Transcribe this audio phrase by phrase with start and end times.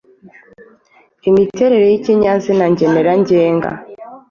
[1.29, 3.71] Imiterere y’ikinyazina ngenera ngenga